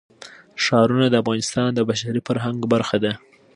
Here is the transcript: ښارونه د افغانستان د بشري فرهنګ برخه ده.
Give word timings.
ښارونه 0.63 1.05
د 1.09 1.15
افغانستان 1.23 1.69
د 1.73 1.79
بشري 1.89 2.21
فرهنګ 2.27 2.59
برخه 2.73 2.97
ده. 3.03 3.13